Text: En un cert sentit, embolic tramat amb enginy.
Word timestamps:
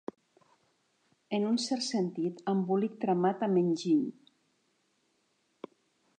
En 1.37 1.45
un 1.49 1.59
cert 1.67 1.85
sentit, 1.89 2.41
embolic 2.55 2.97
tramat 3.05 3.45
amb 3.49 3.63
enginy. 3.65 4.09